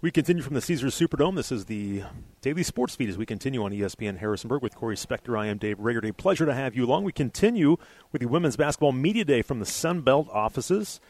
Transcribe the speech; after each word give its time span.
We 0.00 0.12
continue 0.12 0.44
from 0.44 0.54
the 0.54 0.60
Caesars 0.60 0.96
Superdome. 0.96 1.34
This 1.34 1.50
is 1.50 1.64
the 1.64 2.04
daily 2.40 2.62
sports 2.62 2.94
feed 2.94 3.08
as 3.08 3.18
we 3.18 3.26
continue 3.26 3.64
on 3.64 3.72
ESPN 3.72 4.18
Harrisonburg 4.18 4.62
with 4.62 4.76
Corey 4.76 4.94
Spector. 4.94 5.36
I 5.36 5.46
am 5.46 5.58
Dave 5.58 5.78
Rager. 5.78 6.08
A 6.08 6.14
pleasure 6.14 6.46
to 6.46 6.54
have 6.54 6.76
you 6.76 6.84
along. 6.84 7.02
We 7.02 7.10
continue 7.10 7.78
with 8.12 8.22
the 8.22 8.28
Women's 8.28 8.56
Basketball 8.56 8.92
Media 8.92 9.24
Day 9.24 9.42
from 9.42 9.58
the 9.58 9.66
Sun 9.66 10.02
Belt 10.02 10.28
offices. 10.32 11.00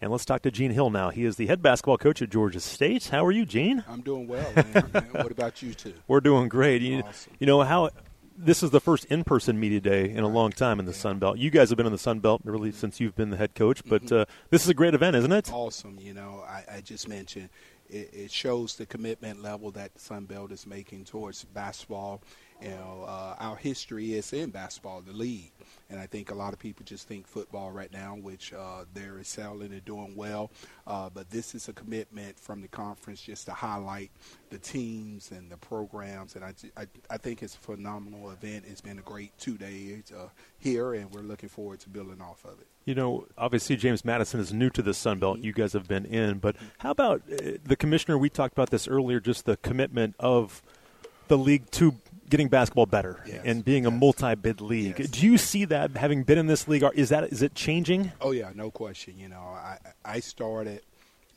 And 0.00 0.10
let's 0.10 0.24
talk 0.24 0.40
to 0.42 0.50
Gene 0.50 0.70
Hill 0.70 0.88
now. 0.88 1.10
He 1.10 1.26
is 1.26 1.36
the 1.36 1.48
head 1.48 1.60
basketball 1.60 1.98
coach 1.98 2.22
at 2.22 2.30
Georgia 2.30 2.60
State. 2.60 3.08
How 3.08 3.26
are 3.26 3.30
you, 3.30 3.44
Gene? 3.44 3.84
I'm 3.86 4.00
doing 4.00 4.26
well, 4.26 4.50
man. 4.54 5.08
what 5.10 5.32
about 5.32 5.60
you 5.60 5.74
two? 5.74 5.92
We're 6.08 6.20
doing 6.20 6.48
great. 6.48 6.80
You, 6.80 7.02
awesome. 7.02 7.34
you 7.38 7.46
know 7.46 7.60
how 7.60 7.90
this 8.38 8.62
is 8.62 8.70
the 8.70 8.80
first 8.80 9.04
in-person 9.06 9.60
media 9.60 9.82
day 9.82 10.08
in 10.08 10.24
a 10.24 10.28
long 10.28 10.50
time 10.50 10.80
in 10.80 10.86
the 10.86 10.92
yeah. 10.92 10.98
Sun 10.98 11.18
Belt. 11.18 11.36
You 11.36 11.50
guys 11.50 11.68
have 11.68 11.76
been 11.76 11.84
in 11.84 11.92
the 11.92 11.98
Sun 11.98 12.20
Belt 12.20 12.40
really 12.44 12.72
since 12.72 13.00
you've 13.00 13.14
been 13.14 13.28
the 13.28 13.36
head 13.36 13.54
coach, 13.54 13.82
but 13.84 14.04
mm-hmm. 14.04 14.20
uh, 14.20 14.24
this 14.48 14.62
is 14.62 14.70
a 14.70 14.74
great 14.74 14.94
event, 14.94 15.14
isn't 15.16 15.30
it? 15.30 15.52
Awesome. 15.52 15.98
You 16.00 16.14
know, 16.14 16.42
I, 16.48 16.76
I 16.76 16.80
just 16.80 17.06
mentioned 17.06 17.50
it, 17.90 18.10
it, 18.12 18.30
shows 18.30 18.76
the 18.76 18.86
commitment 18.86 19.42
level 19.42 19.70
that 19.72 19.94
the 19.94 20.00
Sun 20.00 20.26
Belt 20.26 20.52
is 20.52 20.66
making 20.66 21.04
towards 21.04 21.44
basketball. 21.44 22.22
You 22.62 22.70
know, 22.70 23.04
uh, 23.06 23.36
our 23.38 23.56
history 23.56 24.14
is 24.14 24.32
in 24.32 24.50
basketball, 24.50 25.00
the 25.00 25.12
league, 25.12 25.52
and 25.90 26.00
I 26.00 26.06
think 26.06 26.30
a 26.30 26.34
lot 26.34 26.52
of 26.52 26.58
people 26.58 26.84
just 26.84 27.08
think 27.08 27.26
football 27.26 27.70
right 27.72 27.92
now, 27.92 28.14
which 28.14 28.52
uh, 28.52 28.84
they're 28.94 29.18
excelling 29.18 29.72
and 29.72 29.84
doing 29.84 30.14
well. 30.16 30.50
Uh, 30.86 31.10
but 31.10 31.30
this 31.30 31.54
is 31.54 31.68
a 31.68 31.72
commitment 31.72 32.38
from 32.38 32.62
the 32.62 32.68
conference 32.68 33.20
just 33.20 33.46
to 33.46 33.52
highlight 33.52 34.10
the 34.50 34.58
teams 34.58 35.32
and 35.32 35.50
the 35.50 35.56
programs, 35.56 36.36
and 36.36 36.44
I, 36.44 36.54
I, 36.76 36.86
I 37.10 37.16
think 37.16 37.42
it's 37.42 37.54
a 37.54 37.58
phenomenal 37.58 38.30
event. 38.30 38.64
It's 38.68 38.80
been 38.80 38.98
a 38.98 39.02
great 39.02 39.36
two 39.38 39.58
days 39.58 40.12
uh, 40.16 40.28
here, 40.58 40.94
and 40.94 41.10
we're 41.10 41.22
looking 41.22 41.48
forward 41.48 41.80
to 41.80 41.88
building 41.88 42.20
off 42.20 42.44
of 42.44 42.60
it. 42.60 42.66
You 42.84 42.94
know, 42.94 43.26
obviously 43.36 43.76
James 43.76 44.04
Madison 44.04 44.40
is 44.40 44.52
new 44.52 44.70
to 44.70 44.82
the 44.82 44.94
Sun 44.94 45.18
Belt. 45.18 45.40
You 45.40 45.52
guys 45.52 45.72
have 45.74 45.86
been 45.86 46.06
in, 46.06 46.38
but 46.38 46.56
how 46.78 46.92
about 46.92 47.22
uh, 47.30 47.52
the 47.64 47.76
commissioner? 47.76 48.16
We 48.16 48.30
talked 48.30 48.52
about 48.52 48.70
this 48.70 48.88
earlier. 48.88 49.20
Just 49.20 49.44
the 49.44 49.56
commitment 49.58 50.14
of 50.18 50.62
the 51.28 51.38
league 51.38 51.70
to 51.70 51.94
getting 52.30 52.48
basketball 52.48 52.86
better 52.86 53.22
yes, 53.26 53.42
and 53.44 53.64
being 53.64 53.84
yes. 53.84 53.92
a 53.92 53.94
multi-bid 53.96 54.60
league. 54.60 54.98
Yes. 54.98 55.08
Do 55.08 55.26
you 55.26 55.36
see 55.36 55.66
that 55.66 55.96
having 55.96 56.22
been 56.22 56.38
in 56.38 56.46
this 56.46 56.66
league? 56.66 56.84
Is 56.94 57.10
that 57.10 57.24
is 57.24 57.42
it 57.42 57.54
changing? 57.54 58.12
Oh 58.20 58.30
yeah, 58.30 58.50
no 58.54 58.70
question. 58.70 59.18
You 59.18 59.28
know, 59.28 59.40
I 59.40 59.78
I 60.04 60.20
started 60.20 60.82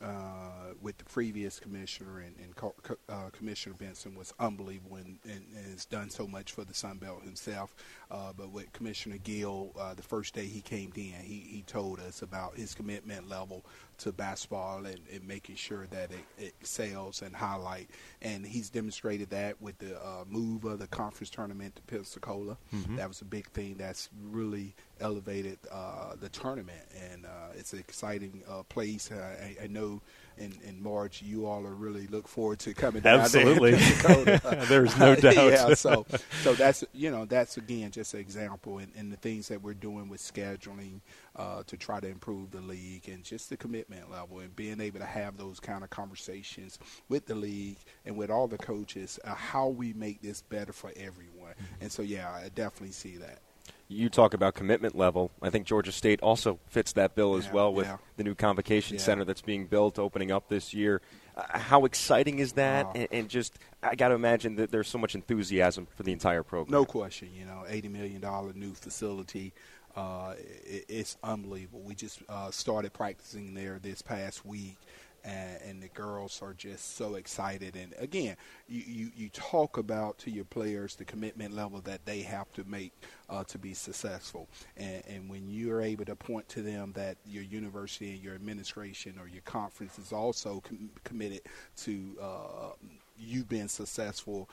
uh, 0.04 0.74
with 0.82 0.98
the 0.98 1.04
previous 1.04 1.58
commissioner, 1.58 2.20
and, 2.20 2.34
and 2.42 2.54
co- 2.54 2.74
uh, 3.08 3.30
Commissioner 3.32 3.74
Benson 3.78 4.14
was 4.14 4.34
unbelievable 4.38 4.96
and, 4.96 5.18
and, 5.24 5.44
and, 5.56 5.66
has 5.72 5.86
done 5.86 6.10
so 6.10 6.26
much 6.26 6.52
for 6.52 6.62
the 6.62 6.74
Sun 6.74 6.98
Belt 6.98 7.22
himself. 7.22 7.74
Uh, 8.10 8.32
but 8.36 8.50
with 8.50 8.70
Commissioner 8.72 9.16
Gill, 9.18 9.72
uh, 9.80 9.94
the 9.94 10.02
first 10.02 10.34
day 10.34 10.44
he 10.44 10.60
came 10.60 10.92
in, 10.94 11.14
he, 11.22 11.46
he 11.48 11.64
told 11.66 12.00
us 12.00 12.20
about 12.20 12.56
his 12.56 12.74
commitment 12.74 13.28
level 13.28 13.64
to 13.98 14.12
basketball 14.12 14.84
and, 14.84 15.00
and 15.12 15.26
making 15.26 15.56
sure 15.56 15.86
that 15.86 16.10
it, 16.10 16.24
it, 16.38 16.54
excels 16.60 17.22
and 17.22 17.34
highlight. 17.34 17.88
And 18.20 18.44
he's 18.44 18.68
demonstrated 18.68 19.30
that 19.30 19.60
with 19.62 19.78
the 19.78 19.96
uh, 19.96 20.24
move 20.28 20.64
of 20.64 20.80
the 20.80 20.86
conference 20.88 21.30
tournament 21.30 21.76
to 21.76 21.82
Pensacola. 21.82 22.58
Mm-hmm. 22.74 22.96
That 22.96 23.08
was 23.08 23.22
a 23.22 23.24
big 23.26 23.48
thing 23.50 23.76
that's 23.78 24.10
really 24.30 24.74
elevated 25.00 25.58
uh, 25.70 26.14
the 26.20 26.28
tournament, 26.28 26.82
and 27.10 27.26
uh, 27.26 27.28
it's 27.56 27.72
an 27.72 27.78
exciting 27.78 28.42
uh, 28.48 28.62
place. 28.64 29.10
I, 29.12 29.56
I, 29.64 29.66
know 29.66 30.00
in, 30.38 30.52
in 30.66 30.82
March 30.82 31.22
you 31.22 31.46
all 31.46 31.66
are 31.66 31.74
really 31.74 32.06
look 32.08 32.28
forward 32.28 32.58
to 32.60 32.74
coming 32.74 33.02
down 33.02 33.20
Absolutely. 33.20 33.72
There's 34.66 34.96
no 34.98 35.14
doubt. 35.16 35.34
yeah, 35.34 35.74
so 35.74 36.06
so 36.42 36.54
that's 36.54 36.84
you 36.92 37.10
know 37.10 37.24
that's 37.24 37.56
again 37.56 37.90
just 37.90 38.14
an 38.14 38.20
example, 38.20 38.78
and, 38.78 38.92
and 38.96 39.12
the 39.12 39.16
things 39.16 39.48
that 39.48 39.62
we're 39.62 39.74
doing 39.74 40.08
with 40.08 40.20
scheduling 40.20 41.00
uh, 41.36 41.62
to 41.66 41.76
try 41.76 42.00
to 42.00 42.08
improve 42.08 42.50
the 42.50 42.60
league 42.60 43.08
and 43.08 43.24
just 43.24 43.50
the 43.50 43.56
commitment 43.56 44.10
level 44.10 44.38
and 44.38 44.54
being 44.54 44.80
able 44.80 45.00
to 45.00 45.06
have 45.06 45.36
those 45.36 45.58
kind 45.58 45.82
of 45.82 45.90
conversations 45.90 46.78
with 47.08 47.26
the 47.26 47.34
league 47.34 47.78
and 48.04 48.16
with 48.16 48.30
all 48.30 48.46
the 48.46 48.58
coaches, 48.58 49.18
uh, 49.24 49.34
how 49.34 49.68
we 49.68 49.92
make 49.94 50.22
this 50.22 50.42
better 50.42 50.72
for 50.72 50.92
everyone. 50.96 51.52
Mm-hmm. 51.52 51.82
And 51.82 51.92
so, 51.92 52.02
yeah, 52.02 52.30
I 52.30 52.50
definitely 52.54 52.92
see 52.92 53.16
that 53.16 53.40
you 53.88 54.08
talk 54.08 54.34
about 54.34 54.54
commitment 54.54 54.96
level. 54.96 55.30
I 55.42 55.50
think 55.50 55.66
Georgia 55.66 55.92
State 55.92 56.20
also 56.22 56.58
fits 56.66 56.92
that 56.94 57.14
bill 57.14 57.36
as 57.36 57.50
well 57.50 57.72
with 57.72 57.86
yeah. 57.86 57.98
the 58.16 58.24
new 58.24 58.34
convocation 58.34 58.96
yeah. 58.96 59.02
center 59.02 59.24
that's 59.24 59.42
being 59.42 59.66
built, 59.66 59.98
opening 59.98 60.30
up 60.30 60.48
this 60.48 60.72
year. 60.72 61.02
Uh, 61.36 61.58
how 61.58 61.84
exciting 61.84 62.38
is 62.38 62.52
that? 62.52 62.86
Wow. 62.86 62.92
And, 62.94 63.08
and, 63.10 63.28
just, 63.28 63.58
I 63.82 63.94
got 63.94 64.08
to 64.08 64.14
imagine 64.14 64.56
that 64.56 64.70
there's 64.70 64.88
so 64.88 64.98
much 64.98 65.14
enthusiasm 65.14 65.86
for 65.94 66.02
the 66.02 66.12
entire 66.12 66.42
program. 66.42 66.72
No 66.72 66.84
question. 66.84 67.30
You 67.34 67.44
know, 67.44 67.64
$80 67.68 67.90
million 67.90 68.52
new 68.54 68.72
facility. 68.74 69.52
Uh, 69.96 70.34
it, 70.38 70.86
it's 70.88 71.16
unbelievable. 71.22 71.80
We 71.82 71.94
just 71.94 72.22
uh, 72.28 72.50
started 72.50 72.92
practicing 72.92 73.54
there 73.54 73.78
this 73.82 74.00
past 74.00 74.46
week, 74.46 74.76
and, 75.24 75.62
and, 75.62 75.82
the 75.82 75.88
girls 75.88 76.40
are 76.42 76.52
just 76.54 76.96
so 76.96 77.14
excited. 77.14 77.76
And 77.76 77.94
again, 77.98 78.36
you, 78.68 78.82
you, 78.86 79.10
you, 79.16 79.28
talk 79.30 79.78
about 79.78 80.18
to 80.18 80.30
your 80.30 80.44
players 80.44 80.94
the 80.96 81.04
commitment 81.04 81.54
level 81.54 81.80
that 81.82 82.04
they 82.04 82.20
have 82.22 82.52
to 82.52 82.64
make 82.64 82.92
uh, 83.28 83.44
to 83.44 83.58
be 83.58 83.74
successful. 83.74 84.48
And, 84.76 85.02
and, 85.08 85.30
when 85.30 85.48
you're 85.48 85.82
able 85.82 86.04
to 86.04 86.16
point 86.16 86.48
to 86.50 86.62
them 86.62 86.92
that 86.94 87.16
your 87.26 87.42
university 87.42 88.12
and 88.12 88.22
your 88.22 88.34
administration 88.34 89.14
or 89.18 89.26
your 89.26 89.42
conference 89.42 89.98
is 89.98 90.12
also 90.12 90.60
com- 90.60 90.90
committed 91.04 91.40
to 91.78 92.16
uh, 92.20 92.70
you 93.16 93.44
being 93.44 93.68
successful 93.68 94.48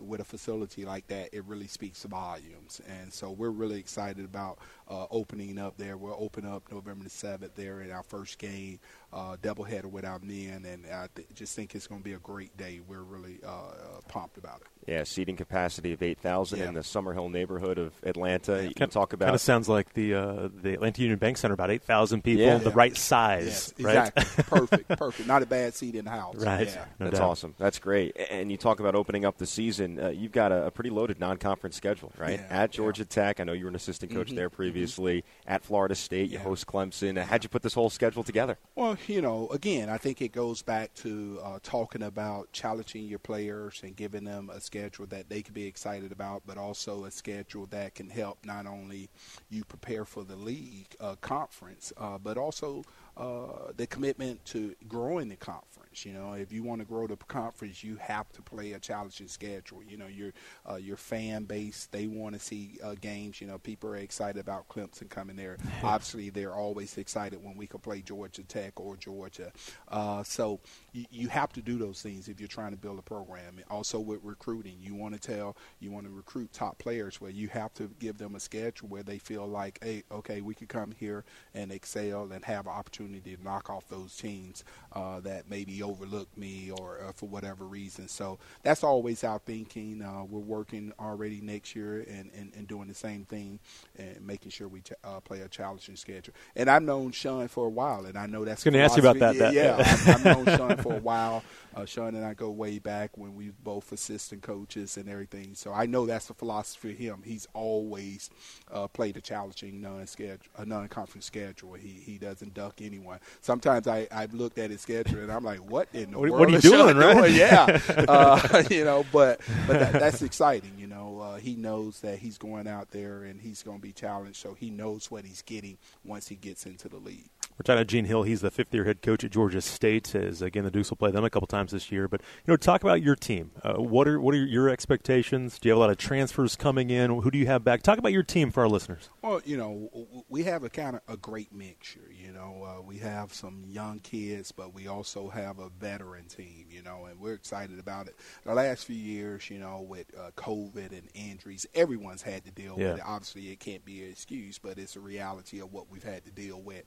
with 0.00 0.20
a 0.20 0.24
facility 0.24 0.84
like 0.84 1.06
that, 1.08 1.30
it 1.32 1.44
really 1.44 1.66
speaks 1.66 2.02
volumes. 2.04 2.80
And 2.88 3.12
so 3.12 3.30
we're 3.30 3.50
really 3.50 3.78
excited 3.78 4.24
about 4.24 4.58
uh, 4.88 5.06
opening 5.10 5.58
up 5.58 5.76
there. 5.76 5.96
We'll 5.96 6.16
open 6.18 6.46
up 6.46 6.70
November 6.70 7.04
the 7.04 7.10
7th 7.10 7.54
there 7.54 7.80
in 7.80 7.90
our 7.90 8.02
first 8.04 8.38
game, 8.38 8.78
uh, 9.12 9.36
doubleheader 9.42 9.86
with 9.86 10.04
our 10.04 10.20
men, 10.20 10.64
and 10.64 10.86
I 10.86 11.08
th- 11.14 11.28
just 11.34 11.56
think 11.56 11.74
it's 11.74 11.86
going 11.86 12.00
to 12.00 12.04
be 12.04 12.12
a 12.12 12.18
great 12.18 12.56
day. 12.56 12.80
We're 12.86 13.02
really 13.02 13.38
uh, 13.44 13.48
uh, 13.48 13.72
pumped 14.08 14.38
about 14.38 14.60
it. 14.60 14.66
Yeah, 14.86 15.02
seating 15.02 15.34
capacity 15.34 15.92
of 15.92 16.02
8,000 16.02 16.58
yeah. 16.58 16.68
in 16.68 16.74
the 16.74 16.80
Summerhill 16.80 17.30
neighborhood 17.30 17.78
of 17.78 17.92
Atlanta. 18.04 18.62
Yeah. 18.62 18.68
You 18.68 18.74
can 18.74 18.88
talk 18.88 19.12
about 19.12 19.26
kind 19.26 19.34
of 19.34 19.40
sounds 19.40 19.68
like 19.68 19.94
the 19.94 20.14
uh, 20.14 20.48
the 20.62 20.74
Atlantic 20.74 21.00
Union 21.00 21.18
Bank 21.18 21.38
Center, 21.38 21.54
about 21.54 21.72
8,000 21.72 22.22
people, 22.22 22.44
yeah. 22.44 22.58
the 22.58 22.70
right 22.70 22.96
size. 22.96 23.72
Yes, 23.78 23.84
right? 23.84 24.12
Exactly. 24.16 24.44
perfect, 24.44 24.88
perfect. 24.96 25.26
Not 25.26 25.42
a 25.42 25.46
bad 25.46 25.74
seat 25.74 25.96
in 25.96 26.04
the 26.04 26.10
house. 26.10 26.36
Right. 26.46 26.68
No 27.00 27.06
That's 27.06 27.18
doubt. 27.18 27.30
awesome. 27.30 27.54
That's 27.58 27.80
great. 27.80 27.95
And 28.30 28.50
you 28.50 28.56
talk 28.56 28.80
about 28.80 28.94
opening 28.94 29.24
up 29.24 29.38
the 29.38 29.46
season. 29.46 29.98
Uh, 29.98 30.08
you've 30.08 30.32
got 30.32 30.52
a, 30.52 30.66
a, 30.66 30.70
pretty 30.70 30.90
loaded 30.90 31.18
non-conference 31.18 31.76
schedule, 31.76 32.12
right? 32.18 32.40
At 32.50 32.70
Georgia 32.70 33.04
Tech, 33.04 33.40
I 33.40 33.44
know 33.44 33.52
you 33.52 33.64
were 33.64 33.70
an 33.70 33.76
assistant 33.76 34.12
coach 34.12 34.28
mm-hmm. 34.28 34.36
there 34.36 34.50
previously. 34.50 35.18
Mm-hmm. 35.18 35.52
At 35.52 35.64
Florida 35.64 35.94
State, 35.94 36.30
you 36.30 36.38
host 36.38 36.66
Clemson. 36.66 37.16
how'd 37.22 37.42
you 37.42 37.48
put 37.48 37.62
this 37.62 37.74
whole 37.74 37.90
schedule 37.90 38.22
together? 38.22 38.58
Well, 38.74 38.96
you 39.06 39.22
know, 39.22 39.48
again, 39.48 39.88
I 39.88 39.98
think 39.98 40.20
it 40.20 40.32
goes 40.32 40.62
back 40.62 40.94
to 40.94 41.40
uh, 41.42 41.58
talking 41.62 42.02
about 42.02 42.52
challenging 42.52 43.04
your 43.04 43.18
players 43.18 43.80
and 43.82 43.96
giving 43.96 44.24
them 44.24 44.50
a 44.50 44.60
schedule 44.60 45.06
that 45.06 45.28
they 45.28 45.42
can 45.42 45.54
be 45.54 45.66
excited 45.66 46.12
about, 46.12 46.42
but 46.46 46.58
also 46.58 47.04
a 47.04 47.10
schedule 47.10 47.66
that 47.66 47.94
can 47.94 48.08
help 48.10 48.38
not 48.44 48.66
only 48.66 49.08
you 49.50 49.64
prepare 49.64 50.04
for 50.04 50.24
the 50.24 50.36
league 50.36 50.94
uh, 51.00 51.14
conference, 51.20 51.92
uh, 51.96 52.18
but 52.18 52.36
also 52.36 52.84
uh, 53.16 53.72
the 53.76 53.86
commitment 53.86 54.44
to 54.44 54.74
growing 54.88 55.28
the 55.28 55.36
conference. 55.36 56.04
You 56.04 56.12
know, 56.12 56.34
if 56.34 56.52
you 56.52 56.62
want 56.62 56.82
to 56.82 56.84
grow 56.84 57.06
the 57.06 57.16
conference, 57.16 57.82
you 57.82 57.96
have 57.96 58.30
to 58.32 58.42
play 58.42 58.72
a 58.72 58.78
challenging 58.78 59.28
schedule. 59.28 59.82
You 59.82 59.96
know, 59.96 60.06
your 60.06 60.32
uh, 60.70 60.74
your 60.74 60.98
fan 60.98 61.44
base 61.44 61.88
they 61.90 62.06
want 62.06 62.34
to 62.34 62.40
see 62.40 62.78
uh, 62.84 62.94
games. 63.00 63.40
You 63.40 63.46
know, 63.46 63.56
people 63.58 63.90
are 63.90 63.96
excited 63.96 64.38
about 64.38 64.68
Clemson 64.68 65.08
coming 65.08 65.36
there. 65.36 65.56
Obviously, 65.82 66.28
they're 66.28 66.54
always 66.54 66.98
excited 66.98 67.42
when 67.42 67.56
we 67.56 67.66
can 67.66 67.80
play 67.80 68.02
Georgia 68.02 68.42
Tech 68.42 68.78
or 68.78 68.96
Georgia. 68.96 69.50
Uh, 69.88 70.22
so 70.22 70.60
you, 70.92 71.06
you 71.10 71.28
have 71.28 71.52
to 71.54 71.62
do 71.62 71.78
those 71.78 72.02
things 72.02 72.28
if 72.28 72.38
you're 72.38 72.48
trying 72.48 72.72
to 72.72 72.76
build 72.76 72.98
a 72.98 73.02
program. 73.02 73.58
Also 73.70 73.98
with 73.98 74.20
recruiting, 74.22 74.76
you 74.80 74.94
want 74.94 75.14
to 75.14 75.20
tell 75.20 75.56
you 75.80 75.90
want 75.90 76.04
to 76.04 76.12
recruit 76.12 76.52
top 76.52 76.76
players 76.78 77.20
where 77.20 77.30
you 77.30 77.48
have 77.48 77.72
to 77.74 77.90
give 77.98 78.18
them 78.18 78.34
a 78.34 78.40
schedule 78.40 78.88
where 78.88 79.02
they 79.02 79.18
feel 79.18 79.46
like, 79.46 79.78
hey, 79.82 80.02
okay, 80.12 80.42
we 80.42 80.54
could 80.54 80.68
come 80.68 80.92
here 80.98 81.24
and 81.54 81.72
excel 81.72 82.30
and 82.30 82.44
have 82.44 82.66
an 82.66 82.72
opportunity 83.06 83.36
to 83.36 83.44
knock 83.44 83.70
off 83.70 83.88
those 83.88 84.16
teams 84.16 84.64
uh, 84.92 85.20
that 85.20 85.48
maybe 85.48 85.82
overlooked 85.82 86.36
me 86.36 86.70
or 86.78 87.00
uh, 87.00 87.12
for 87.12 87.28
whatever 87.28 87.64
reason. 87.64 88.08
So 88.08 88.38
that's 88.62 88.82
always 88.82 89.24
our 89.24 89.38
thinking. 89.38 90.02
Uh, 90.02 90.24
we're 90.24 90.40
working 90.40 90.92
already 90.98 91.40
next 91.40 91.74
year 91.76 91.98
and, 92.08 92.30
and, 92.36 92.52
and, 92.56 92.66
doing 92.66 92.88
the 92.88 92.94
same 92.94 93.24
thing 93.24 93.60
and 93.96 94.26
making 94.26 94.50
sure 94.50 94.66
we 94.66 94.82
uh, 95.04 95.20
play 95.20 95.40
a 95.40 95.48
challenging 95.48 95.94
schedule. 95.96 96.34
And 96.56 96.68
I've 96.68 96.82
known 96.82 97.12
Sean 97.12 97.46
for 97.48 97.66
a 97.66 97.70
while, 97.70 98.06
and 98.06 98.18
I 98.18 98.26
know 98.26 98.44
that's 98.44 98.64
going 98.64 98.74
to 98.74 98.80
ask 98.80 98.96
you 98.96 99.02
about 99.02 99.18
that. 99.18 99.52
Yeah, 99.52 99.52
yeah 99.52 99.76
I've, 99.78 100.08
I've 100.08 100.24
known 100.24 100.56
Sean 100.56 100.76
for 100.78 100.94
a 100.94 101.00
while. 101.00 101.44
Uh, 101.76 101.84
Sean 101.84 102.14
and 102.14 102.24
I 102.24 102.34
go 102.34 102.50
way 102.50 102.78
back 102.78 103.16
when 103.16 103.36
we 103.36 103.50
both 103.62 103.92
assistant 103.92 104.42
coaches 104.42 104.96
and 104.96 105.08
everything. 105.08 105.54
So 105.54 105.72
I 105.72 105.86
know 105.86 106.06
that's 106.06 106.26
the 106.26 106.34
philosophy 106.34 106.92
of 106.92 106.96
him. 106.96 107.22
He's 107.24 107.46
always 107.52 108.30
uh, 108.72 108.88
played 108.88 109.16
a 109.16 109.20
challenging 109.20 109.80
non-schedule, 109.80 110.38
a 110.56 110.64
non-conference 110.64 111.26
schedule. 111.26 111.74
He 111.74 111.88
he 111.88 112.18
doesn't 112.18 112.54
duck 112.54 112.80
anyone. 112.96 113.18
Sometimes 113.40 113.86
I 113.86 114.06
I've 114.10 114.34
looked 114.34 114.58
at 114.58 114.70
his 114.70 114.80
schedule 114.80 115.20
and 115.20 115.30
I'm 115.30 115.44
like, 115.44 115.58
what 115.58 115.88
in 115.92 116.12
the 116.12 116.18
what, 116.18 116.30
world? 116.30 116.40
What 116.40 116.48
are 116.48 116.52
you 116.52 116.60
doing, 116.60 116.96
right? 116.96 117.14
Doing? 117.14 117.34
Yeah, 117.34 117.80
uh, 118.08 118.62
you 118.70 118.84
know, 118.84 119.04
but 119.12 119.40
but 119.66 119.78
that, 119.78 119.92
that's 119.92 120.22
exciting. 120.22 120.72
You 120.78 120.86
know, 120.86 121.20
uh, 121.20 121.36
he 121.36 121.54
knows 121.54 122.00
that 122.00 122.18
he's 122.18 122.38
going 122.38 122.66
out 122.66 122.90
there 122.90 123.24
and 123.24 123.40
he's 123.40 123.62
going 123.62 123.78
to 123.78 123.82
be 123.82 123.92
challenged, 123.92 124.36
so 124.36 124.54
he 124.54 124.70
knows 124.70 125.10
what 125.10 125.24
he's 125.24 125.42
getting 125.42 125.78
once 126.04 126.28
he 126.28 126.36
gets 126.36 126.66
into 126.66 126.88
the 126.88 126.98
league. 126.98 127.28
We're 127.58 127.62
talking 127.62 127.78
to 127.78 127.84
Gene 127.86 128.04
Hill. 128.04 128.24
He's 128.24 128.42
the 128.42 128.50
fifth 128.50 128.74
year 128.74 128.84
head 128.84 129.00
coach 129.00 129.24
at 129.24 129.30
Georgia 129.30 129.62
State. 129.62 130.14
As 130.14 130.42
again, 130.42 130.64
the 130.64 130.70
Dukes 130.70 130.90
will 130.90 130.98
play 130.98 131.10
them 131.10 131.24
a 131.24 131.30
couple 131.30 131.46
times 131.46 131.72
this 131.72 131.90
year. 131.90 132.06
But 132.06 132.20
you 132.20 132.52
know, 132.52 132.56
talk 132.58 132.82
about 132.82 133.00
your 133.00 133.16
team. 133.16 133.50
Uh, 133.62 133.74
what 133.76 134.06
are 134.06 134.20
what 134.20 134.34
are 134.34 134.44
your 134.44 134.68
expectations? 134.68 135.58
Do 135.58 135.68
you 135.68 135.72
have 135.72 135.78
a 135.78 135.80
lot 135.80 135.90
of 135.90 135.96
transfers 135.96 136.54
coming 136.54 136.90
in? 136.90 137.10
Who 137.22 137.30
do 137.30 137.38
you 137.38 137.46
have 137.46 137.64
back? 137.64 137.82
Talk 137.82 137.98
about 137.98 138.12
your 138.12 138.22
team 138.22 138.50
for 138.50 138.60
our 138.62 138.68
listeners. 138.68 139.08
Well, 139.22 139.40
you 139.46 139.56
know, 139.56 140.24
we 140.28 140.42
have 140.42 140.64
a 140.64 140.68
kind 140.68 140.96
of 140.96 141.02
a 141.08 141.16
great 141.16 141.50
mixture. 141.50 142.10
You 142.12 142.30
know, 142.32 142.62
uh, 142.62 142.82
we 142.82 142.98
have 142.98 143.32
some 143.32 143.64
young 143.66 144.00
kids, 144.00 144.52
but 144.52 144.74
we 144.74 144.86
also 144.86 145.30
have 145.30 145.58
a 145.58 145.70
veteran 145.70 146.26
team. 146.26 146.66
You 146.68 146.82
know, 146.82 147.06
and 147.06 147.18
we're 147.18 147.34
excited 147.34 147.78
about 147.78 148.06
it. 148.06 148.16
The 148.44 148.52
last 148.52 148.84
few 148.84 148.96
years, 148.96 149.48
you 149.48 149.58
know, 149.58 149.80
with 149.80 150.06
uh, 150.14 150.30
COVID 150.36 150.92
and 150.92 151.08
injuries, 151.14 151.66
everyone's 151.74 152.20
had 152.20 152.44
to 152.44 152.50
deal 152.50 152.76
yeah. 152.76 152.90
with 152.90 152.98
it. 152.98 153.04
Obviously, 153.06 153.50
it 153.50 153.60
can't 153.60 153.84
be 153.86 154.04
an 154.04 154.10
excuse, 154.10 154.58
but 154.58 154.76
it's 154.76 154.96
a 154.96 155.00
reality 155.00 155.60
of 155.60 155.72
what 155.72 155.90
we've 155.90 156.04
had 156.04 156.22
to 156.26 156.30
deal 156.30 156.60
with. 156.60 156.84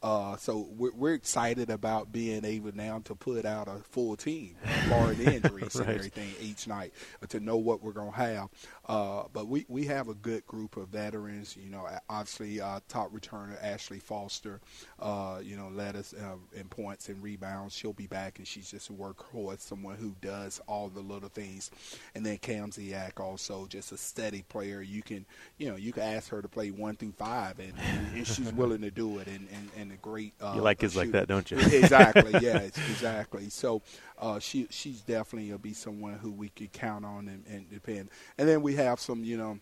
Uh, 0.00 0.11
so 0.38 0.68
we're, 0.76 0.92
we're, 0.94 1.14
excited 1.14 1.70
about 1.70 2.10
being 2.10 2.44
able 2.44 2.74
now 2.74 3.00
to 3.04 3.14
put 3.14 3.44
out 3.44 3.68
a 3.68 3.76
full 3.90 4.16
team, 4.16 4.56
barring 4.88 5.20
injuries 5.20 5.76
right. 5.76 5.86
and 5.86 5.96
everything 5.96 6.28
each 6.40 6.66
night, 6.66 6.92
uh, 7.22 7.26
to 7.26 7.38
know 7.38 7.56
what 7.56 7.82
we're 7.82 7.92
going 7.92 8.10
to 8.10 8.18
have. 8.18 8.48
Uh, 8.88 9.24
but 9.32 9.46
we, 9.46 9.64
we 9.68 9.84
have 9.84 10.08
a 10.08 10.14
good 10.14 10.44
group 10.46 10.76
of 10.76 10.88
veterans. 10.88 11.56
You 11.56 11.70
know, 11.70 11.88
obviously, 12.08 12.60
uh, 12.60 12.80
top 12.88 13.12
returner 13.12 13.56
Ashley 13.62 14.00
Foster, 14.00 14.60
uh, 14.98 15.40
you 15.42 15.56
know, 15.56 15.68
led 15.68 15.94
us 15.94 16.14
uh, 16.14 16.36
in 16.58 16.64
points 16.68 17.08
and 17.08 17.22
rebounds. 17.22 17.76
She'll 17.76 17.92
be 17.92 18.08
back, 18.08 18.38
and 18.38 18.46
she's 18.46 18.70
just 18.70 18.90
a 18.90 18.92
workhorse, 18.92 19.60
someone 19.60 19.96
who 19.96 20.14
does 20.20 20.60
all 20.66 20.88
the 20.88 21.00
little 21.00 21.28
things. 21.28 21.70
And 22.14 22.26
then 22.26 22.38
Cam 22.38 22.70
Ziak, 22.70 23.20
also 23.20 23.66
just 23.66 23.92
a 23.92 23.96
steady 23.96 24.44
player. 24.48 24.82
You 24.82 25.02
can, 25.02 25.26
you 25.58 25.70
know, 25.70 25.76
you 25.76 25.92
can 25.92 26.02
ask 26.02 26.30
her 26.30 26.42
to 26.42 26.48
play 26.48 26.70
one 26.70 26.96
through 26.96 27.12
five, 27.12 27.58
and, 27.60 27.72
and 27.78 28.26
she's 28.26 28.52
willing 28.54 28.80
to 28.82 28.90
do 28.90 29.18
it. 29.18 29.28
And, 29.28 29.46
and, 29.52 29.70
and 29.76 29.92
a 29.92 29.96
great. 30.02 30.34
Uh, 30.40 30.52
you 30.56 30.60
like 30.62 30.78
kids 30.78 30.96
like 30.96 31.12
that, 31.12 31.28
don't 31.28 31.50
you? 31.50 31.58
exactly. 31.60 32.32
Yes. 32.42 32.72
Exactly. 32.90 33.48
So 33.50 33.82
uh, 34.18 34.38
she 34.38 34.66
she's 34.70 35.00
definitely 35.02 35.48
gonna 35.48 35.58
be 35.58 35.74
someone 35.74 36.14
who 36.14 36.32
we 36.32 36.48
could 36.48 36.72
count 36.72 37.04
on 37.04 37.28
and, 37.28 37.44
and 37.46 37.70
depend. 37.70 38.10
And 38.36 38.48
then 38.48 38.62
we 38.62 38.74
have 38.76 38.98
some, 39.00 39.22
you 39.22 39.36
know 39.36 39.58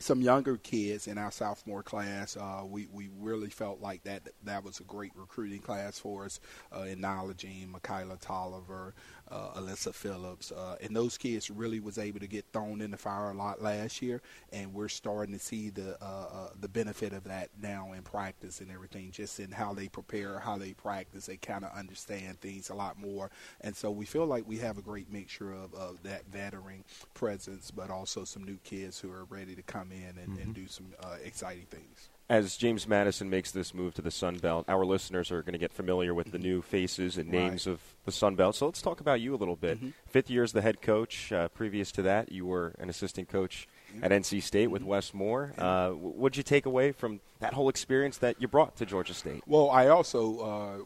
some 0.00 0.22
younger 0.22 0.56
kids 0.56 1.08
in 1.08 1.18
our 1.18 1.30
sophomore 1.30 1.82
class. 1.82 2.36
Uh, 2.36 2.62
we 2.64 2.86
we 2.92 3.08
really 3.18 3.50
felt 3.50 3.80
like 3.80 4.02
that 4.04 4.22
that 4.44 4.62
was 4.62 4.80
a 4.80 4.84
great 4.84 5.12
recruiting 5.16 5.60
class 5.60 5.98
for 5.98 6.24
us 6.24 6.40
uh, 6.74 6.82
in 6.82 7.00
Nyla 7.00 7.36
Jean, 7.36 7.70
Michaela 7.70 8.16
Tolliver, 8.20 8.94
uh, 9.30 9.60
Alyssa 9.60 9.94
Phillips, 9.94 10.52
uh, 10.52 10.76
and 10.80 10.94
those 10.94 11.18
kids 11.18 11.50
really 11.50 11.80
was 11.80 11.98
able 11.98 12.20
to 12.20 12.26
get 12.26 12.44
thrown 12.52 12.80
in 12.80 12.90
the 12.90 12.96
fire 12.96 13.30
a 13.30 13.34
lot 13.34 13.62
last 13.62 14.02
year, 14.02 14.20
and 14.52 14.72
we're 14.72 14.88
starting 14.88 15.34
to 15.34 15.40
see 15.40 15.70
the 15.70 15.96
uh, 16.02 16.28
uh, 16.32 16.48
the 16.60 16.68
benefit 16.68 17.12
of 17.12 17.24
that 17.24 17.48
now 17.60 17.92
in 17.92 18.02
practice 18.02 18.60
and 18.60 18.70
everything, 18.70 19.10
just 19.10 19.40
in 19.40 19.50
how 19.50 19.72
they 19.72 19.88
prepare, 19.88 20.38
how 20.38 20.56
they 20.56 20.72
practice, 20.72 21.26
they 21.26 21.36
kind 21.36 21.64
of 21.64 21.72
understand 21.76 22.40
things 22.40 22.70
a 22.70 22.74
lot 22.74 22.98
more, 22.98 23.30
and 23.60 23.76
so 23.76 23.90
we 23.90 24.04
feel 24.04 24.26
like 24.26 24.46
we 24.46 24.58
have 24.58 24.78
a 24.78 24.82
great 24.82 25.12
mixture 25.12 25.52
of, 25.52 25.74
of 25.74 26.02
that 26.02 26.26
veteran 26.30 26.84
presence, 27.14 27.70
but 27.70 27.90
also 27.90 28.24
some 28.24 28.44
new 28.44 28.58
kids 28.64 28.98
who 28.98 29.10
are 29.10 29.24
ready 29.24 29.54
to 29.54 29.62
come 29.62 29.92
in 29.92 30.18
and, 30.18 30.32
mm-hmm. 30.32 30.42
and 30.42 30.54
do 30.54 30.66
some 30.66 30.86
uh, 31.02 31.16
exciting 31.24 31.66
things 31.70 32.08
as 32.30 32.56
James 32.56 32.86
Madison 32.86 33.30
makes 33.30 33.50
this 33.52 33.72
move 33.72 33.94
to 33.94 34.02
the 34.02 34.10
Sun 34.10 34.38
Belt, 34.38 34.66
our 34.68 34.84
listeners 34.84 35.32
are 35.32 35.42
going 35.42 35.54
to 35.54 35.58
get 35.58 35.72
familiar 35.72 36.12
with 36.12 36.30
the 36.30 36.38
new 36.38 36.60
faces 36.60 37.16
and 37.16 37.30
names 37.30 37.66
right. 37.66 37.72
of 37.72 37.80
the 38.04 38.12
Sun 38.12 38.34
Belt. 38.34 38.54
So 38.54 38.66
let's 38.66 38.82
talk 38.82 39.00
about 39.00 39.20
you 39.20 39.34
a 39.34 39.38
little 39.38 39.56
bit. 39.56 39.78
Mm-hmm. 39.78 39.90
Fifth 40.06 40.28
year 40.28 40.42
as 40.42 40.52
the 40.52 40.60
head 40.60 40.82
coach. 40.82 41.32
Uh, 41.32 41.48
previous 41.48 41.90
to 41.92 42.02
that, 42.02 42.30
you 42.30 42.44
were 42.44 42.74
an 42.78 42.90
assistant 42.90 43.28
coach 43.28 43.66
mm-hmm. 43.90 44.04
at 44.04 44.10
NC 44.10 44.42
State 44.42 44.66
with 44.66 44.82
mm-hmm. 44.82 44.90
Wes 44.90 45.14
Moore. 45.14 45.54
Uh, 45.56 45.90
what 45.90 46.32
did 46.32 46.38
you 46.38 46.42
take 46.42 46.66
away 46.66 46.92
from 46.92 47.20
that 47.40 47.54
whole 47.54 47.70
experience 47.70 48.18
that 48.18 48.40
you 48.42 48.46
brought 48.46 48.76
to 48.76 48.84
Georgia 48.84 49.14
State? 49.14 49.42
Well, 49.46 49.70
I 49.70 49.88
also 49.88 50.38
uh, 50.40 50.78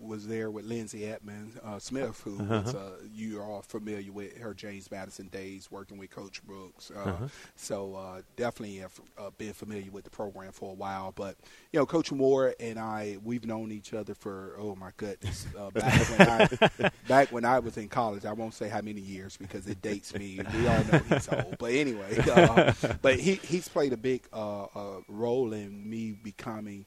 was 0.00 0.26
there 0.26 0.50
with 0.50 0.64
Lindsay 0.64 1.06
Edmonds 1.06 1.56
uh, 1.64 1.78
Smith, 1.78 2.20
who 2.24 2.40
uh-huh. 2.40 2.62
was, 2.64 2.74
uh, 2.74 2.90
you 3.14 3.40
are 3.40 3.44
all 3.44 3.62
familiar 3.62 4.12
with 4.12 4.36
her 4.38 4.54
James 4.54 4.90
Madison 4.90 5.28
days 5.28 5.70
working 5.70 5.98
with 5.98 6.10
Coach 6.10 6.44
Brooks. 6.44 6.90
Uh, 6.94 7.00
uh-huh. 7.00 7.28
So 7.54 7.94
uh, 7.94 8.22
definitely 8.36 8.76
have 8.76 9.00
uh, 9.18 9.30
been 9.38 9.52
familiar 9.52 9.90
with 9.90 10.04
the 10.04 10.10
program 10.10 10.52
for 10.52 10.70
a 10.70 10.74
while. 10.74 11.12
But 11.12 11.36
you 11.72 11.80
know, 11.80 11.86
Coach 11.86 12.12
Moore 12.12 12.54
and 12.60 12.78
I, 12.78 13.18
we've 13.24 13.46
known 13.46 13.72
each 13.72 13.94
other 13.94 14.14
for 14.14 14.56
oh 14.58 14.74
my 14.76 14.90
goodness, 14.96 15.46
uh, 15.58 15.70
back 15.70 16.08
when 16.18 16.28
I 16.28 16.90
back 17.08 17.32
when 17.32 17.44
I 17.44 17.58
was 17.58 17.76
in 17.76 17.88
college. 17.88 18.24
I 18.24 18.32
won't 18.32 18.54
say 18.54 18.68
how 18.68 18.80
many 18.80 19.00
years 19.00 19.36
because 19.36 19.66
it 19.66 19.82
dates 19.82 20.14
me. 20.14 20.40
We 20.54 20.68
all 20.68 20.84
know 20.84 20.98
he's 21.08 21.28
old. 21.28 21.56
But 21.58 21.72
anyway, 21.72 22.18
but 23.02 23.18
he 23.18 23.34
he's 23.34 23.68
played 23.68 23.92
a 23.92 23.96
big 23.96 24.26
role 24.32 25.52
in 25.52 25.88
me 25.88 26.12
becoming 26.12 26.86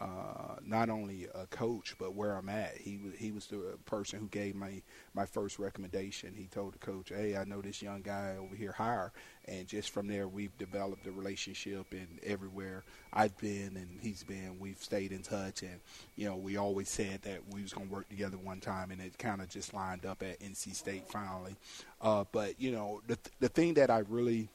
uh, 0.00 0.56
not 0.64 0.88
only 0.88 1.26
a 1.34 1.46
coach 1.46 1.94
but 1.98 2.14
where 2.14 2.34
I'm 2.36 2.48
at. 2.48 2.76
He 2.76 2.98
was 2.98 3.14
he 3.18 3.32
was 3.32 3.46
the 3.46 3.76
person 3.84 4.18
who 4.18 4.26
gave 4.28 4.54
my 4.54 4.82
my 5.14 5.26
first 5.26 5.58
recommendation. 5.58 6.34
He 6.34 6.46
told 6.46 6.74
the 6.74 6.78
coach, 6.78 7.10
"Hey, 7.10 7.36
I 7.36 7.44
know 7.44 7.60
this 7.60 7.82
young 7.82 8.00
guy 8.02 8.36
over 8.38 8.54
here 8.56 8.72
hire," 8.72 9.12
and 9.46 9.66
just 9.66 9.90
from 9.90 10.06
there 10.08 10.26
we've 10.26 10.56
developed 10.58 11.06
a 11.06 11.12
relationship. 11.12 11.86
And 11.92 12.08
everywhere 12.24 12.82
I've 13.12 13.36
been 13.38 13.76
and 13.76 13.98
he's 14.00 14.22
been, 14.22 14.58
we've 14.58 14.82
stayed 14.82 15.12
in 15.12 15.22
touch. 15.22 15.62
And 15.62 15.80
you 16.16 16.26
know, 16.26 16.36
we 16.36 16.56
always 16.56 16.88
said 16.88 17.22
that 17.22 17.40
we 17.52 17.62
was 17.62 17.72
gonna 17.72 17.90
work 17.90 18.08
together 18.08 18.38
one 18.38 18.60
time, 18.60 18.90
and 18.90 19.00
it 19.00 19.18
kind 19.18 19.42
of 19.42 19.48
just 19.48 19.74
lined 19.74 20.06
up 20.06 20.22
at 20.22 20.40
NC 20.40 20.72
State 20.74 21.08
finally. 21.08 21.56
Uh, 22.00 22.24
but 22.32 22.60
you 22.60 22.72
know, 22.72 23.02
the 23.06 23.18
the 23.40 23.48
thing 23.48 23.74
that 23.74 23.90
I 23.90 23.98
really 24.08 24.48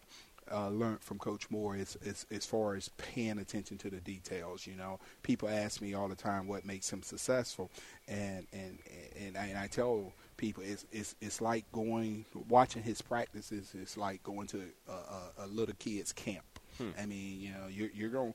uh, 0.51 0.69
learned 0.69 1.01
from 1.01 1.17
Coach 1.17 1.49
Moore 1.49 1.75
is, 1.75 1.97
is 2.03 2.25
as 2.31 2.45
far 2.45 2.75
as 2.75 2.89
paying 2.97 3.39
attention 3.39 3.77
to 3.79 3.89
the 3.89 3.99
details. 3.99 4.67
You 4.67 4.75
know, 4.75 4.99
people 5.23 5.49
ask 5.49 5.81
me 5.81 5.93
all 5.93 6.07
the 6.07 6.15
time 6.15 6.47
what 6.47 6.65
makes 6.65 6.91
him 6.91 7.01
successful, 7.01 7.71
and 8.07 8.45
and 8.53 8.79
and 9.19 9.37
I, 9.37 9.45
and 9.47 9.57
I 9.57 9.67
tell 9.67 10.13
people 10.37 10.63
it's, 10.65 10.85
it's 10.91 11.15
it's 11.21 11.41
like 11.41 11.69
going 11.71 12.25
watching 12.49 12.83
his 12.83 13.01
practices. 13.01 13.73
It's 13.73 13.97
like 13.97 14.23
going 14.23 14.47
to 14.47 14.61
a, 14.87 14.91
a, 14.91 15.45
a 15.45 15.47
little 15.47 15.75
kid's 15.79 16.13
camp. 16.13 16.45
Hmm. 16.77 16.89
I 16.99 17.05
mean, 17.05 17.41
you 17.41 17.49
know, 17.51 17.67
you're 17.69 17.89
you're 17.93 18.09
going 18.09 18.33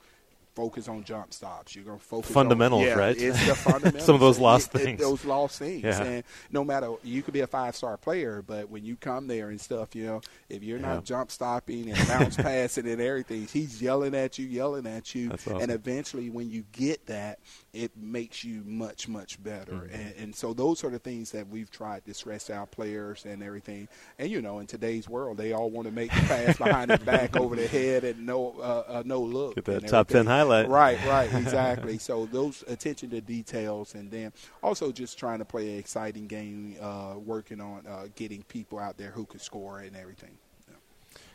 focus 0.61 0.89
on 0.89 1.03
jump 1.05 1.33
stops. 1.33 1.75
You're 1.75 1.85
going 1.85 1.99
to 1.99 2.05
focus 2.05 2.31
fundamentals, 2.31 2.83
on, 2.83 2.89
yeah, 2.89 2.95
right? 2.95 3.17
It's 3.17 3.47
the 3.47 3.55
fundamentals. 3.71 4.05
Some 4.05 4.15
of 4.15 4.21
those 4.21 4.39
lost 4.39 4.75
it, 4.75 4.79
things. 4.79 5.01
It, 5.01 5.05
those 5.05 5.25
lost 5.25 5.59
things. 5.59 5.85
Yeah. 5.85 6.03
And 6.03 6.25
no 6.51 6.65
matter 6.65 6.93
you 7.03 7.23
could 7.23 7.33
be 7.33 7.41
a 7.41 7.47
five 7.47 7.75
star 7.75 7.97
player, 7.97 8.43
but 8.47 8.69
when 8.69 8.85
you 8.85 8.97
come 8.97 9.27
there 9.27 9.49
and 9.49 9.59
stuff, 9.59 9.95
you 9.95 10.05
know, 10.05 10.21
if 10.51 10.63
you're 10.63 10.79
yeah. 10.79 10.95
not 10.95 11.05
jump 11.05 11.31
stopping 11.31 11.91
and 11.91 12.09
bounce 12.09 12.37
passing 12.49 12.87
and 12.87 13.01
everything, 13.01 13.47
he's 13.47 13.81
yelling 13.81 14.15
at 14.15 14.39
you, 14.39 14.47
yelling 14.47 14.87
at 14.87 15.15
you, 15.15 15.31
awesome. 15.31 15.57
and 15.57 15.71
eventually 15.71 16.29
when 16.29 16.51
you 16.51 16.65
get 16.73 17.07
that, 17.07 17.39
it 17.73 17.97
makes 17.97 18.45
you 18.45 18.63
much 18.67 19.09
much 19.09 19.43
better. 19.43 19.73
Mm-hmm. 19.73 19.95
And, 19.95 20.15
and 20.19 20.35
so 20.35 20.53
those 20.53 20.85
are 20.85 20.91
the 20.91 20.99
things 20.99 21.31
that 21.33 21.49
we've 21.49 21.71
tried 21.71 22.05
to 22.05 22.13
stress 22.13 22.51
our 22.51 22.67
players 22.67 23.25
and 23.25 23.43
everything. 23.43 23.89
And 24.19 24.31
you 24.31 24.43
know, 24.43 24.59
in 24.59 24.67
today's 24.67 25.09
world, 25.09 25.39
they 25.39 25.53
all 25.53 25.71
want 25.71 25.87
to 25.87 25.93
make 25.93 26.13
the 26.13 26.21
pass 26.23 26.59
behind 26.59 26.91
the 26.91 26.99
back, 26.99 27.37
over 27.41 27.57
the 27.57 27.67
head, 27.67 28.05
and 28.05 28.27
no 28.27 28.57
uh, 28.61 28.85
uh, 28.89 29.03
no 29.07 29.21
look. 29.21 29.55
Get 29.55 29.65
that 29.67 29.89
top 29.89 30.09
ten 30.09 30.27
highlight. 30.27 30.50
Right, 30.69 30.99
right, 31.07 31.33
exactly. 31.33 31.99
so 32.09 32.27
those 32.27 32.65
attention 32.69 33.11
to 33.11 33.21
details, 33.21 33.95
and 33.95 34.11
then 34.11 34.33
also 34.63 34.93
just 34.93 35.19
trying 35.19 35.39
to 35.39 35.45
play 35.45 35.73
an 35.73 35.79
exciting 35.79 36.27
game, 36.27 36.77
uh, 36.81 37.15
working 37.17 37.61
on 37.61 37.87
uh, 37.87 38.07
getting 38.17 38.43
people 38.45 38.79
out 38.79 38.97
there 38.97 39.11
who 39.11 39.25
can 39.25 39.41
score 39.41 39.81
and 39.81 39.97
everything. 39.97 40.37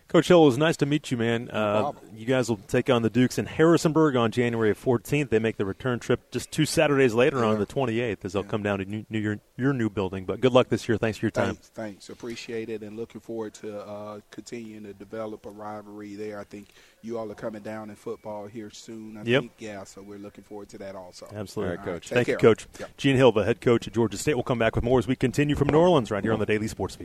Coach 0.07 0.27
Hill, 0.27 0.43
it 0.43 0.45
was 0.45 0.57
nice 0.57 0.77
to 0.77 0.85
meet 0.85 1.09
you, 1.09 1.17
man. 1.17 1.49
Uh, 1.49 1.91
you 2.13 2.25
guys 2.25 2.47
will 2.47 2.57
take 2.57 2.89
on 2.91 3.01
the 3.01 3.09
Dukes 3.09 3.39
in 3.39 3.47
Harrisonburg 3.47 4.15
on 4.15 4.31
January 4.31 4.73
14th. 4.73 5.29
They 5.29 5.39
make 5.39 5.57
the 5.57 5.65
return 5.65 5.99
trip 5.99 6.31
just 6.31 6.51
two 6.51 6.65
Saturdays 6.65 7.15
later 7.15 7.39
yeah. 7.39 7.45
on 7.45 7.59
the 7.59 7.65
28th 7.65 8.23
as 8.23 8.33
they'll 8.33 8.43
yeah. 8.43 8.49
come 8.49 8.61
down 8.61 8.79
to 8.79 8.85
new, 8.85 9.05
new, 9.09 9.19
your, 9.19 9.39
your 9.57 9.73
new 9.73 9.89
building. 9.89 10.25
But 10.25 10.41
good 10.41 10.53
luck 10.53 10.69
this 10.69 10.87
year. 10.87 10.97
Thanks 10.97 11.17
for 11.17 11.25
your 11.25 11.31
time. 11.31 11.55
Thanks. 11.55 11.69
thanks. 11.69 12.09
Appreciate 12.09 12.69
it 12.69 12.83
and 12.83 12.95
looking 12.95 13.19
forward 13.19 13.55
to 13.55 13.79
uh, 13.81 14.19
continuing 14.29 14.83
to 14.83 14.93
develop 14.93 15.47
a 15.47 15.49
rivalry 15.49 16.15
there. 16.15 16.39
I 16.39 16.43
think 16.43 16.67
you 17.01 17.17
all 17.17 17.31
are 17.31 17.35
coming 17.35 17.63
down 17.63 17.89
in 17.89 17.95
football 17.95 18.45
here 18.45 18.69
soon. 18.69 19.17
I 19.17 19.23
yep. 19.23 19.41
think, 19.41 19.51
yeah, 19.57 19.83
so 19.83 20.01
we're 20.01 20.19
looking 20.19 20.43
forward 20.43 20.69
to 20.69 20.77
that 20.79 20.95
also. 20.95 21.27
Absolutely. 21.33 21.77
All 21.77 21.77
right, 21.77 21.85
Coach. 21.85 22.09
Thank 22.09 22.27
care. 22.27 22.35
you, 22.35 22.39
Coach. 22.39 22.67
Yep. 22.79 22.97
Gene 22.97 23.15
Hill, 23.15 23.31
the 23.31 23.43
head 23.43 23.59
coach 23.59 23.87
at 23.87 23.93
Georgia 23.93 24.17
State, 24.17 24.35
We'll 24.35 24.43
come 24.43 24.59
back 24.59 24.75
with 24.75 24.83
more 24.83 24.99
as 24.99 25.07
we 25.07 25.15
continue 25.15 25.55
from 25.55 25.69
New 25.69 25.79
Orleans 25.79 26.11
right 26.11 26.23
here 26.23 26.33
on 26.33 26.39
the 26.39 26.45
Daily 26.45 26.67
Sports 26.67 26.95
Feed. 26.95 27.03